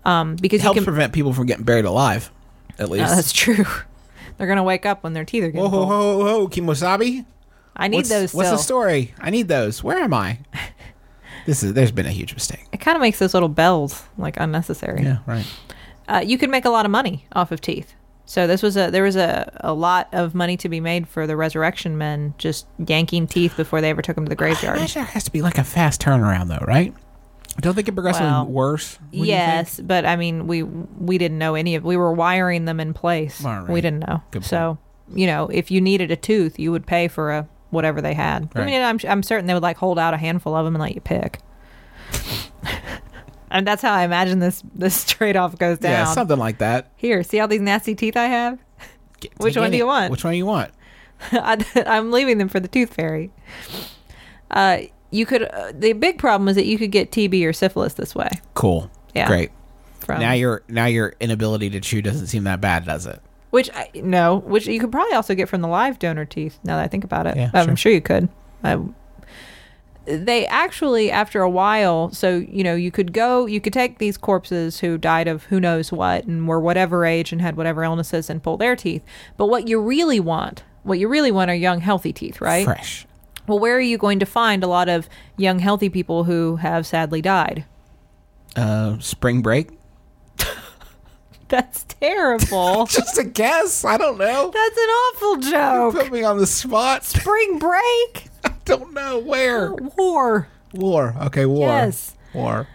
[0.06, 0.84] Um, because It you helps can.
[0.86, 2.32] prevent people from getting buried alive.
[2.80, 3.12] At least.
[3.12, 3.66] Uh, that's true.
[4.38, 7.26] They're gonna wake up when their teeth are getting Whoa, whoa, whoa, whoa, Kimosabi.
[7.76, 8.34] I need what's, those.
[8.34, 9.14] What's the story?
[9.20, 9.84] I need those.
[9.84, 10.40] Where am I?
[11.46, 11.72] This is.
[11.74, 12.66] There's been a huge mistake.
[12.74, 15.02] It kind of makes those little bells like unnecessary.
[15.04, 15.46] Yeah, right.
[16.10, 17.96] uh, you could make a lot of money off of teeth.
[18.30, 21.26] So this was a there was a, a lot of money to be made for
[21.26, 24.78] the resurrection men just yanking teeth before they ever took them to the graveyard.
[24.80, 26.94] there has to be like a fast turnaround, though, right?
[27.62, 28.96] Don't think it progressively Well, worse.
[28.96, 29.28] What you think?
[29.30, 31.84] yes, but I mean, we we didn't know any of.
[31.86, 33.42] We were wiring them in place.
[33.42, 33.68] Right.
[33.68, 34.22] We didn't know.
[34.32, 34.78] Good so
[35.14, 38.50] you know, if you needed a tooth, you would pay for a whatever they had.
[38.56, 40.82] I mean, I'm I'm certain they would like hold out a handful of them and
[40.82, 41.40] let you pick.
[43.52, 45.92] and that's how I imagine this this trade off goes down.
[45.92, 46.92] Yeah, something like that.
[46.96, 48.60] Here, see all these nasty teeth I have?
[49.20, 50.12] Get- Which one do you want?
[50.12, 50.72] Which one do you want?
[51.32, 53.32] I, I'm leaving them for the tooth fairy.
[54.52, 54.80] Uh,
[55.12, 55.44] you could.
[55.44, 58.30] Uh, the big problem is that you could get TB or syphilis this way.
[58.54, 58.90] Cool.
[59.16, 59.28] Yeah.
[59.28, 59.52] Great.
[60.00, 63.22] From Now your now your inability to chew doesn't seem that bad, does it?
[63.50, 66.60] which I, no, which you could probably also get from the live donor teeth.
[66.66, 67.76] Now that I think about it, Yeah, I'm sure.
[67.78, 68.28] sure you could.
[68.64, 68.78] I,
[70.08, 74.18] they actually, after a while, so you know, you could go, you could take these
[74.18, 78.30] corpses who died of who knows what and were whatever age and had whatever illnesses
[78.30, 79.04] and pull their teeth.
[79.36, 82.64] But what you really want, what you really want are young, healthy teeth, right?
[82.66, 83.06] Fresh.
[83.48, 86.86] Well, where are you going to find a lot of young, healthy people who have
[86.86, 87.66] sadly died?
[88.56, 89.70] Uh, spring break.
[91.48, 92.86] That's terrible.
[92.90, 93.86] Just a guess.
[93.86, 94.52] I don't know.
[94.54, 95.94] That's an awful joke.
[95.94, 97.06] You Put me on the spot.
[97.06, 98.28] Spring break?
[98.68, 99.74] Don't know where.
[99.74, 100.48] War.
[100.74, 101.16] War.
[101.22, 101.68] Okay, war.
[101.68, 102.16] Yes.
[102.34, 102.68] War.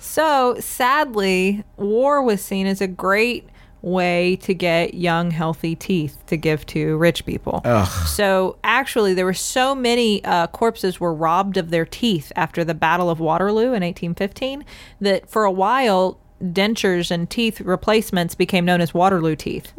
[0.00, 3.48] So, sadly, war was seen as a great
[3.82, 7.62] way to get young, healthy teeth to give to rich people.
[7.64, 8.08] Ugh.
[8.08, 12.74] So, actually, there were so many uh, corpses were robbed of their teeth after the
[12.74, 14.64] Battle of Waterloo in 1815
[15.00, 19.72] that for a while, dentures and teeth replacements became known as Waterloo teeth.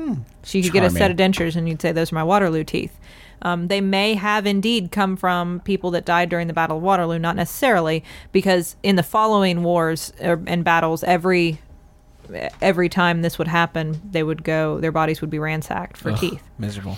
[0.43, 2.63] So, you could get a set of dentures and you'd say, Those are my Waterloo
[2.63, 2.97] teeth.
[3.41, 7.17] Um, they may have indeed come from people that died during the Battle of Waterloo,
[7.19, 11.59] not necessarily, because in the following wars er, and battles, every
[12.61, 16.19] every time this would happen, they would go, their bodies would be ransacked for Ugh,
[16.19, 16.43] teeth.
[16.57, 16.97] Miserable.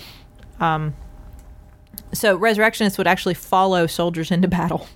[2.12, 4.86] So resurrectionists would actually follow soldiers into battle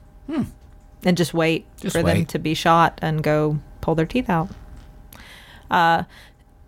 [1.04, 4.48] and just wait Just for them to be shot and go pull their teeth out.
[5.70, 6.04] Uh,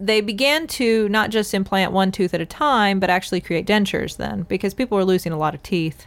[0.00, 4.16] they began to not just implant one tooth at a time, but actually create dentures
[4.16, 6.06] then because people were losing a lot of teeth.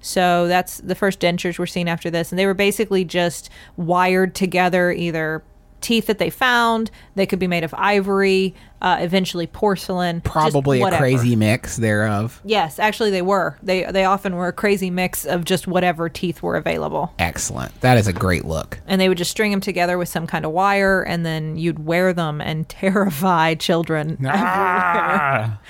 [0.00, 2.32] So that's the first dentures were seen after this.
[2.32, 5.42] And they were basically just wired together, either
[5.80, 10.22] teeth that they found, they could be made of ivory, uh, eventually porcelain.
[10.22, 12.40] just Probably a crazy mix thereof.
[12.44, 13.58] Yes, actually they were.
[13.62, 17.12] They they often were a crazy mix of just whatever teeth were available.
[17.18, 17.78] Excellent.
[17.80, 18.80] That is a great look.
[18.86, 21.84] And they would just string them together with some kind of wire and then you'd
[21.84, 25.58] wear them and terrify children everywhere.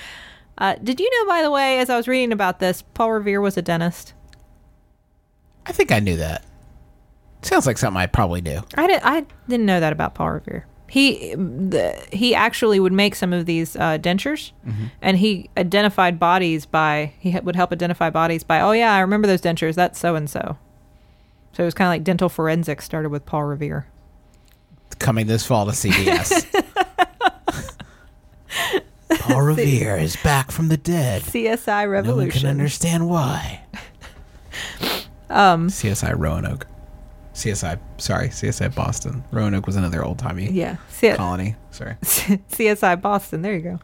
[0.57, 3.41] Uh, did you know by the way as I was reading about this Paul Revere
[3.41, 4.13] was a dentist?
[5.65, 6.45] I think I knew that.
[7.41, 8.61] Sounds like something I probably do.
[8.75, 10.65] I didn't I didn't know that about Paul Revere.
[10.87, 14.51] He the, he actually would make some of these uh, dentures,
[15.01, 19.27] and he identified bodies by he would help identify bodies by oh yeah I remember
[19.27, 20.57] those dentures that's so and so.
[21.53, 23.87] So it was kind of like dental forensics started with Paul Revere.
[24.99, 26.45] Coming this fall to CBS.
[29.19, 31.23] Paul Revere is back from the dead.
[31.23, 32.17] CSI Revolution.
[32.17, 33.61] No one can understand why.
[35.29, 36.67] um, CSI Roanoke.
[37.41, 39.23] CSI, sorry, CSI Boston.
[39.31, 41.55] Roanoke was another old timey yeah, C- colony.
[41.71, 41.95] Sorry.
[42.01, 43.41] CSI Boston.
[43.41, 43.79] There you go.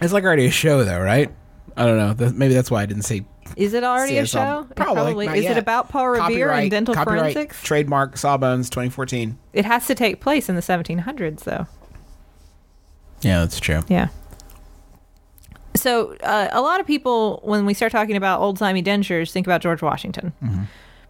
[0.00, 1.32] It's like already a show, though, right?
[1.76, 2.30] I don't know.
[2.32, 3.24] Maybe that's why I didn't say
[3.56, 4.66] Is it already a show?
[4.70, 5.26] It Probably.
[5.28, 5.56] Is yet.
[5.56, 7.62] it about Paul Revere Copyright- and dental forensics?
[7.62, 9.38] Trademark Sawbones 2014.
[9.52, 11.66] It has to take place in the 1700s, though.
[13.20, 13.82] Yeah, that's true.
[13.88, 14.08] Yeah.
[15.76, 19.46] So uh, a lot of people, when we start talking about old timey dentures, think
[19.46, 20.32] about George Washington.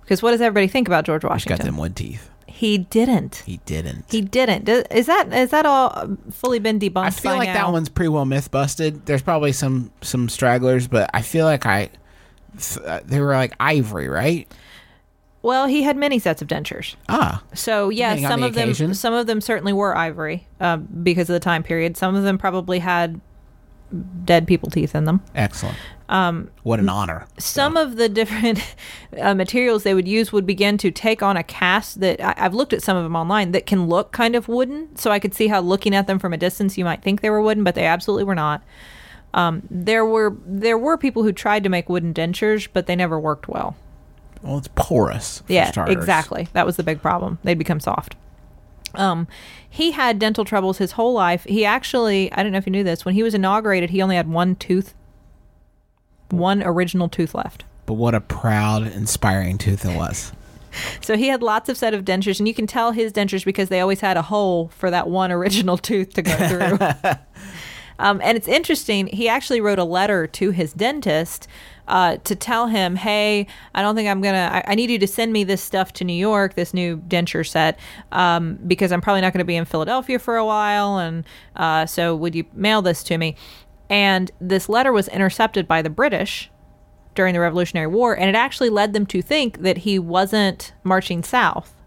[0.09, 1.53] Because what does everybody think about George Washington?
[1.53, 2.31] He's got them wood teeth.
[2.47, 3.43] He didn't.
[3.45, 4.07] He didn't.
[4.11, 4.67] He didn't.
[4.91, 7.05] Is that is that all uh, fully been debunked?
[7.05, 7.67] I feel like now?
[7.67, 9.05] that one's pretty well myth busted.
[9.05, 11.91] There's probably some some stragglers, but I feel like I
[12.87, 14.51] uh, they were like ivory, right?
[15.43, 16.97] Well, he had many sets of dentures.
[17.11, 21.29] Ah, So yeah, some the of them some of them certainly were ivory uh, because
[21.29, 21.99] of the time period.
[21.99, 23.21] Some of them probably had
[24.25, 25.23] dead people teeth in them.
[25.35, 25.77] excellent.
[26.11, 27.27] Um, what an honor.
[27.39, 28.77] Some of the different
[29.21, 32.55] uh, materials they would use would begin to take on a cast that I, I've
[32.55, 34.97] looked at some of them online that can look kind of wooden.
[34.97, 37.29] So I could see how looking at them from a distance you might think they
[37.29, 38.63] were wooden, but they absolutely were not.
[39.35, 43.21] Um, there were there were people who tried to make wooden dentures, but they never
[43.21, 43.77] worked well.
[44.43, 45.43] Well, it's porous.
[45.49, 45.95] Yeah, starters.
[45.95, 46.49] exactly.
[46.55, 47.39] That was the big problem.
[47.43, 48.17] They'd become soft.
[48.95, 49.29] Um,
[49.69, 51.45] he had dental troubles his whole life.
[51.45, 54.17] He actually, I don't know if you knew this, when he was inaugurated, he only
[54.17, 54.95] had one tooth,
[56.31, 57.65] one original tooth left.
[57.87, 60.33] But what a proud, inspiring tooth it was.
[61.01, 63.71] So he had lots of set of dentures, and you can tell his dentures because
[63.71, 67.15] they always had a hole for that one original tooth to go through.
[67.99, 69.09] Um, and it's interesting.
[69.09, 71.49] He actually wrote a letter to his dentist
[71.89, 74.63] uh, to tell him, "Hey, I don't think I'm gonna.
[74.65, 77.79] I, need you to send me this stuff to New York, this new denture set,
[78.13, 81.25] um, because I'm probably not going to be in Philadelphia for a while, and
[81.57, 83.35] uh, so would you mail this to me?"
[83.91, 86.51] And this letter was intercepted by the British
[87.15, 91.23] during the Revolutionary War, and it actually led them to think that he wasn't marching
[91.23, 91.78] south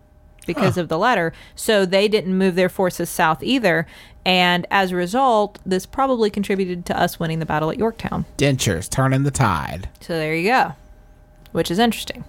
[0.46, 1.34] because of the letter.
[1.56, 3.88] So they didn't move their forces south either.
[4.26, 8.26] And as a result, this probably contributed to us winning the battle at Yorktown.
[8.38, 9.90] Dentures turning the tide.
[10.00, 10.74] So there you go,
[11.52, 12.24] which is interesting.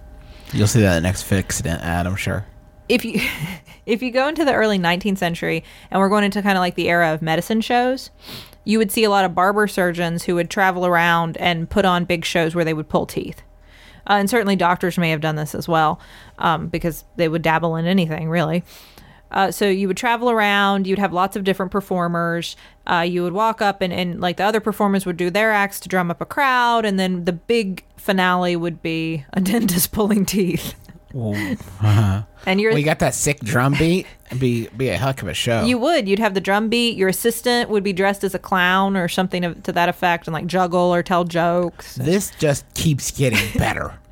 [0.51, 2.45] You'll see that in the next Fixodent ad, I'm sure.
[2.89, 3.21] If you
[3.85, 6.75] if you go into the early 19th century and we're going into kind of like
[6.75, 8.09] the era of medicine shows,
[8.63, 12.05] you would see a lot of barber surgeons who would travel around and put on
[12.05, 13.41] big shows where they would pull teeth.
[14.07, 15.99] Uh, and certainly doctors may have done this as well
[16.39, 18.63] um, because they would dabble in anything really.
[19.33, 22.55] Uh, so you would travel around, you'd have lots of different performers.
[22.85, 25.79] Uh, you would walk up and, and like the other performers would do their acts
[25.79, 26.85] to drum up a crowd.
[26.85, 30.75] And then the big finale would be a dentist pulling teeth.
[32.45, 34.05] And you're Well, you got that sick drum beat.
[34.27, 35.63] It'd be be a heck of a show.
[35.63, 36.09] You would.
[36.09, 36.97] You'd have the drum beat.
[36.97, 40.33] Your assistant would be dressed as a clown or something of, to that effect, and
[40.33, 41.95] like juggle or tell jokes.
[41.95, 43.93] this just keeps getting better.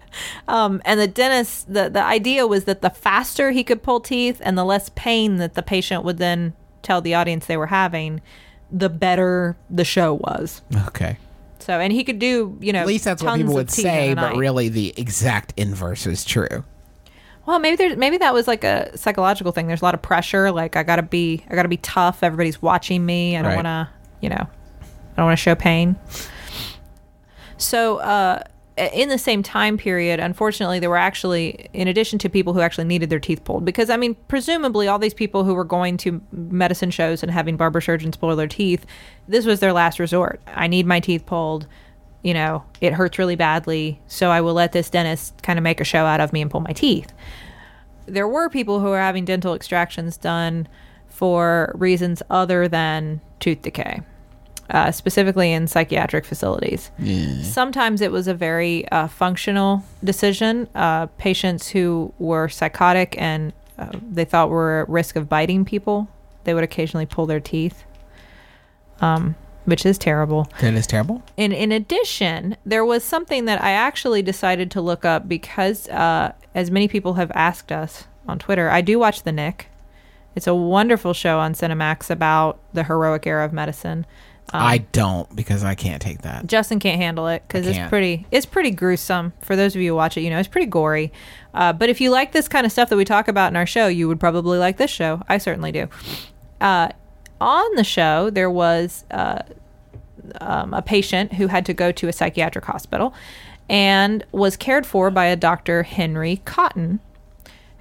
[0.50, 4.42] Um, and the dentist, the the idea was that the faster he could pull teeth
[4.44, 8.20] and the less pain that the patient would then tell the audience they were having,
[8.70, 10.62] the better the show was.
[10.88, 11.16] okay.
[11.60, 14.32] So, and he could do, you know, At least that's what people would say, but
[14.32, 14.38] night.
[14.38, 16.66] really the exact inverse is true.
[17.46, 19.68] Well, maybe there, maybe that was like a psychological thing.
[19.68, 20.52] There's a lot of pressure.
[20.52, 22.24] Like I gotta be, I gotta be tough.
[22.24, 23.36] Everybody's watching me.
[23.36, 23.56] I don't Right.
[23.56, 23.90] want to,
[24.22, 25.96] you know, I don't want to show pain.
[27.58, 28.44] So, uh,
[28.94, 32.86] in the same time period, unfortunately, there were actually, in addition to people who actually
[32.86, 36.22] needed their teeth pulled, because I mean, presumably, all these people who were going to
[36.32, 38.86] medicine shows and having barber surgeons pull their teeth,
[39.28, 40.42] this was their last resort.
[40.48, 41.68] I need my teeth pulled.
[42.24, 45.82] You know, it hurts really badly, so I will let this dentist kind of make
[45.82, 47.12] a show out of me and pull my teeth
[48.06, 50.68] there were people who were having dental extractions done
[51.08, 54.02] for reasons other than tooth decay,
[54.70, 56.92] uh, specifically in psychiatric facilities.
[57.44, 60.68] Sometimes it was a very uh, functional decision.
[60.76, 66.08] Uh, patients who were psychotic and uh, they thought were at risk of biting people,
[66.44, 67.84] they would occasionally pull their teeth,
[69.00, 70.48] um, which is terrible.
[70.62, 71.24] That is terrible.
[71.38, 76.34] And in addition, there was something that I actually decided to look up because, uh,
[76.54, 79.68] as many people have asked us on Twitter, I do watch The Knick.
[80.36, 84.06] It's a wonderful show on Cinemax about the heroic era of medicine.
[84.54, 86.46] Um, I don't because I can't take that.
[86.46, 89.32] Justin can't handle it because it's pretty it's pretty gruesome.
[89.40, 91.14] For those of you who watch it, you know it's pretty gory.
[91.54, 93.66] Uh, but if you like this kind of stuff that we talk about in our
[93.66, 95.22] show, you would probably like this show.
[95.30, 95.88] I certainly do.
[96.60, 96.90] Uh,
[97.42, 99.42] on the show, there was uh,
[100.40, 103.14] um, a patient who had to go to a psychiatric hospital
[103.70, 105.84] and was cared for by a Dr.
[105.84, 107.00] Henry Cotton,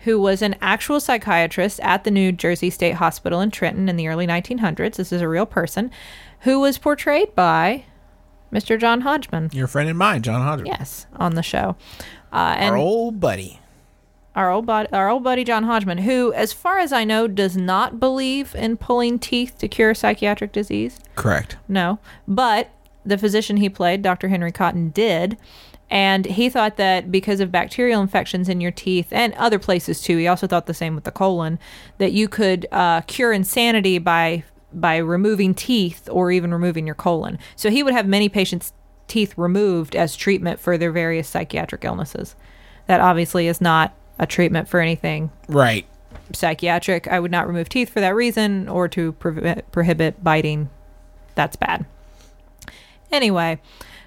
[0.04, 4.08] who was an actual psychiatrist at the New Jersey State Hospital in Trenton in the
[4.08, 4.96] early 1900s.
[4.96, 5.90] This is a real person
[6.40, 7.84] who was portrayed by
[8.52, 8.80] Mr.
[8.80, 9.50] John Hodgman.
[9.52, 10.66] Your friend and mine, John Hodgman.
[10.66, 11.76] Yes, on the show.
[12.32, 13.60] Uh, and Our old buddy.
[14.34, 17.56] Our old buddy, our old buddy John Hodgman, who, as far as I know, does
[17.56, 21.00] not believe in pulling teeth to cure psychiatric disease.
[21.16, 21.56] Correct.
[21.68, 22.70] No, but
[23.04, 24.28] the physician he played, Dr.
[24.28, 25.36] Henry Cotton, did.
[25.90, 30.16] And he thought that because of bacterial infections in your teeth and other places too,
[30.18, 31.58] he also thought the same with the colon,
[31.98, 37.40] that you could uh, cure insanity by by removing teeth or even removing your colon.
[37.56, 38.72] So he would have many patients'
[39.08, 42.36] teeth removed as treatment for their various psychiatric illnesses.
[42.86, 45.84] That obviously is not a treatment for anything Right.
[46.32, 47.08] psychiatric.
[47.08, 50.68] I would not remove teeth for that reason or to prohibit, prohibit biting.
[51.34, 51.86] That's bad.
[53.10, 53.60] Anyway,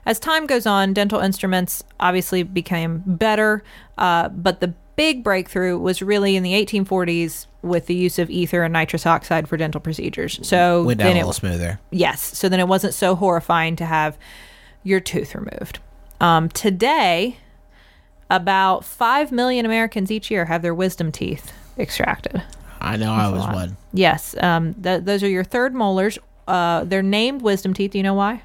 [0.05, 3.63] as time goes on, dental instruments obviously became better,
[3.97, 8.63] uh, but the big breakthrough was really in the 1840s with the use of ether
[8.63, 10.39] and nitrous oxide for dental procedures.
[10.43, 11.79] So Went down a it, little smoother.
[11.91, 12.21] Yes.
[12.37, 14.17] So then it wasn't so horrifying to have
[14.83, 15.79] your tooth removed.
[16.21, 17.37] Um, today,
[18.29, 22.41] about 5 million Americans each year have their wisdom teeth extracted.
[22.81, 23.77] I know I was one.
[23.93, 24.35] Yes.
[24.41, 26.17] Um, th- those are your third molars.
[26.47, 27.91] Uh, they're named wisdom teeth.
[27.91, 28.41] Do you know why?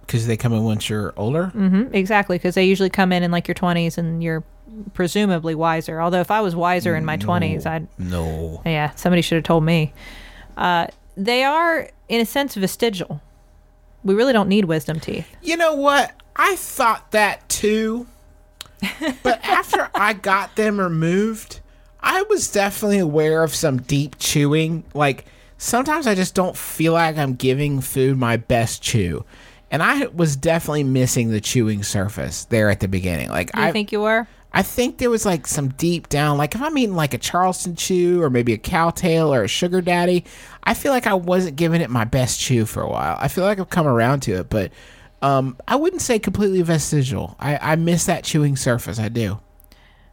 [0.00, 1.48] Because they come in once you're older.
[1.48, 2.36] hmm Exactly.
[2.38, 4.42] Because they usually come in in like your 20s and you're
[4.94, 6.00] presumably wiser.
[6.00, 8.62] Although if I was wiser in my 20s, I'd No.
[8.64, 9.92] Yeah, somebody should have told me.
[10.56, 13.20] Uh, they are, in a sense, vestigial.
[14.02, 15.28] We really don't need wisdom teeth.
[15.42, 16.12] You know what?
[16.36, 18.06] I thought that too.
[19.22, 21.60] But after I got them removed,
[22.00, 24.84] I was definitely aware of some deep chewing.
[24.94, 25.26] Like
[25.56, 29.24] sometimes I just don't feel like I'm giving food my best chew.
[29.70, 33.28] And I was definitely missing the chewing surface there at the beginning.
[33.28, 34.26] Like you I think you were?
[34.52, 37.76] I think there was like some deep down, like if I'm eating like a Charleston
[37.76, 40.24] chew or maybe a cowtail or a sugar daddy,
[40.64, 43.18] I feel like I wasn't giving it my best chew for a while.
[43.20, 44.72] I feel like I've come around to it, but
[45.22, 47.36] um, I wouldn't say completely vestigial.
[47.40, 48.98] I, I miss that chewing surface.
[48.98, 49.40] I do.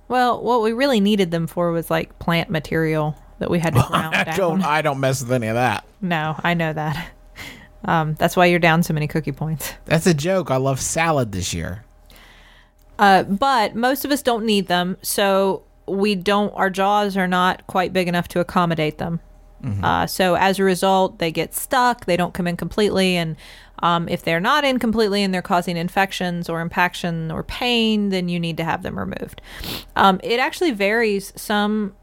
[0.07, 3.83] Well, what we really needed them for was like plant material that we had to
[3.87, 4.35] ground I down.
[4.37, 4.63] don't.
[4.63, 5.85] I don't mess with any of that.
[6.01, 7.09] No, I know that.
[7.83, 9.73] Um, that's why you're down so many cookie points.
[9.85, 10.49] That's a joke.
[10.49, 11.83] I love salad this year.
[12.97, 16.49] Uh, but most of us don't need them, so we don't.
[16.55, 19.19] Our jaws are not quite big enough to accommodate them.
[19.81, 22.05] Uh, so as a result, they get stuck.
[22.05, 23.35] They don't come in completely, and
[23.85, 28.27] um, if they're not in completely and they're causing infections or impaction or pain, then
[28.27, 29.43] you need to have them removed.
[29.95, 31.31] Um, it actually varies.
[31.35, 31.95] Some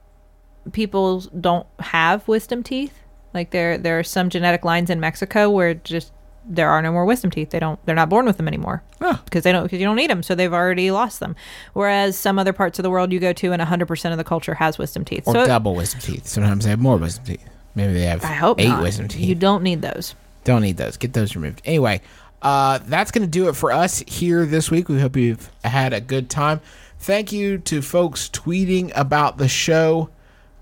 [0.70, 3.00] people don't have wisdom teeth.
[3.34, 6.12] Like there, there are some genetic lines in Mexico where just
[6.44, 7.50] there are no more wisdom teeth.
[7.50, 7.84] They don't.
[7.84, 8.84] They're not born with them anymore
[9.24, 9.64] because they don't.
[9.64, 11.34] Because you don't need them, so they've already lost them.
[11.72, 14.54] Whereas some other parts of the world you go to, and 100% of the culture
[14.54, 15.24] has wisdom teeth.
[15.26, 16.28] Or so double wisdom teeth.
[16.28, 17.44] Sometimes they have more wisdom teeth.
[17.74, 18.82] Maybe they have I hope eight not.
[18.82, 19.26] wisdom teeth.
[19.26, 20.14] You don't need those.
[20.44, 20.96] Don't need those.
[20.96, 21.62] Get those removed.
[21.64, 22.00] Anyway,
[22.42, 24.88] uh, that's going to do it for us here this week.
[24.88, 26.60] We hope you've had a good time.
[26.98, 30.10] Thank you to folks tweeting about the show.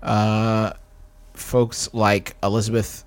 [0.01, 0.73] Uh,
[1.33, 3.03] folks like Elizabeth,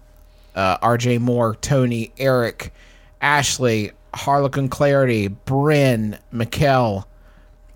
[0.55, 2.73] uh, RJ Moore, Tony, Eric,
[3.21, 7.05] Ashley, Harlequin Clarity, Bryn, Mikkel,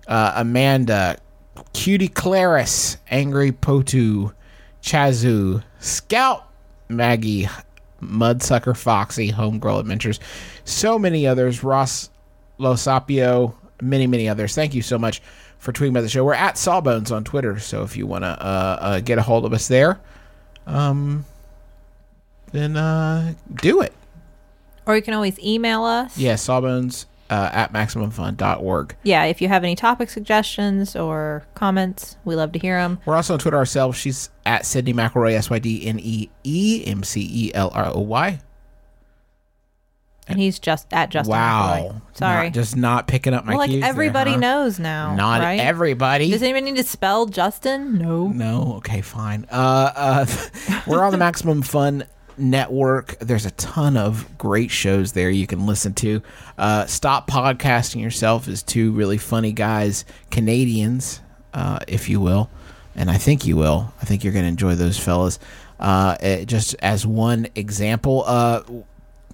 [0.07, 1.17] uh, Amanda,
[1.73, 4.33] Cutie Claris, Angry Potu,
[4.81, 6.47] Chazu, Scout,
[6.87, 7.49] Maggie,
[8.01, 10.19] Mudsucker Foxy, Homegirl Adventures,
[10.65, 12.09] so many others, Ross
[12.59, 14.55] Losapio, many, many others.
[14.55, 15.21] Thank you so much
[15.57, 16.23] for tweeting about the show.
[16.23, 19.45] We're at Sawbones on Twitter, so if you want to uh, uh, get a hold
[19.45, 19.99] of us there,
[20.65, 21.25] um,
[22.51, 23.93] then uh, do it.
[24.85, 26.17] Or you can always email us.
[26.17, 28.95] Yeah, Sawbones uh, at MaximumFun.org.
[29.03, 32.99] Yeah, if you have any topic suggestions or comments, we love to hear them.
[33.05, 33.97] We're also on Twitter ourselves.
[33.97, 37.91] She's at Sydnee McElroy, S Y D N E E M C E L R
[37.93, 38.39] O Y.
[40.27, 41.31] And he's just at Justin.
[41.31, 42.01] Wow.
[42.11, 42.17] McElroy.
[42.17, 42.45] Sorry.
[42.45, 44.37] Not- just not picking up my well, like cues there, everybody huh?
[44.37, 45.15] knows now.
[45.15, 45.59] Not right?
[45.59, 46.29] everybody.
[46.29, 47.97] Does anybody need to spell Justin?
[47.97, 48.27] No.
[48.27, 48.75] No.
[48.77, 49.47] Okay, fine.
[49.51, 50.25] Uh, uh,
[50.87, 52.05] we're on the Maximum Fun
[52.39, 53.17] Network.
[53.19, 56.21] There's a ton of great shows there you can listen to.
[56.57, 61.21] Uh, Stop podcasting yourself is two really funny guys, Canadians,
[61.53, 62.49] uh, if you will,
[62.95, 63.93] and I think you will.
[64.01, 65.39] I think you're going to enjoy those fellas.
[65.79, 68.63] Uh, eh, just as one example, uh,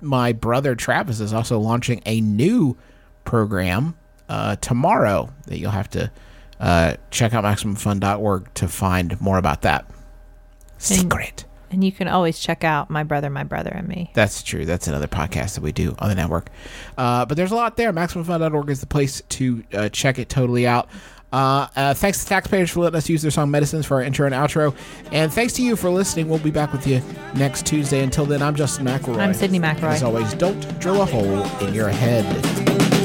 [0.01, 2.77] my brother Travis is also launching a new
[3.23, 3.95] program
[4.29, 6.11] uh, tomorrow that you'll have to
[6.59, 9.89] uh, check out MaximumFun.org to find more about that.
[10.77, 11.43] Secret.
[11.43, 14.11] And you can always check out My Brother, My Brother, and Me.
[14.13, 14.65] That's true.
[14.65, 16.49] That's another podcast that we do on the network.
[16.97, 17.91] Uh, but there's a lot there.
[17.91, 20.89] MaximumFun.org is the place to uh, check it totally out.
[21.33, 24.25] Uh, uh, thanks to taxpayers for letting us use their song Medicines for our intro
[24.25, 24.73] and outro.
[25.11, 26.29] And thanks to you for listening.
[26.29, 27.01] We'll be back with you
[27.35, 28.01] next Tuesday.
[28.01, 29.17] Until then, I'm Justin McElroy.
[29.17, 29.93] I'm Sydnee And McElroy.
[29.95, 33.04] As always, don't drill a hole in your head.